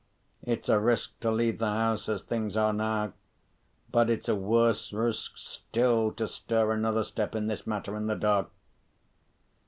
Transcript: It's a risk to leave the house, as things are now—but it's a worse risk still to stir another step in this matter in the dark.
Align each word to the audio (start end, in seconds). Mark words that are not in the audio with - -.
It's 0.41 0.67
a 0.67 0.79
risk 0.79 1.19
to 1.19 1.29
leave 1.29 1.59
the 1.59 1.69
house, 1.69 2.09
as 2.09 2.23
things 2.23 2.57
are 2.57 2.73
now—but 2.73 4.09
it's 4.09 4.27
a 4.27 4.33
worse 4.33 4.91
risk 4.91 5.33
still 5.35 6.11
to 6.13 6.27
stir 6.27 6.71
another 6.71 7.03
step 7.03 7.35
in 7.35 7.45
this 7.45 7.67
matter 7.67 7.95
in 7.95 8.07
the 8.07 8.15
dark. 8.15 8.49